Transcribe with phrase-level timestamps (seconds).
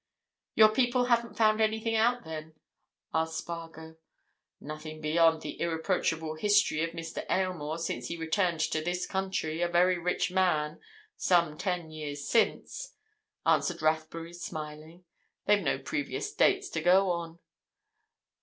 [0.55, 2.55] "Your people haven't found anything out, then?"
[3.13, 3.97] asked Spargo.
[4.59, 7.23] "Nothing beyond the irreproachable history of Mr.
[7.29, 10.79] Aylmore since he returned to this country, a very rich man,
[11.17, 12.95] some ten years since,"
[13.45, 15.03] answered Rathbury, smiling.
[15.45, 17.37] "They've no previous dates to go on.